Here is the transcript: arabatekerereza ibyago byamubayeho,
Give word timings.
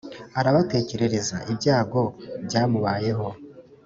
arabatekerereza 0.39 1.37
ibyago 1.51 2.01
byamubayeho, 2.45 3.27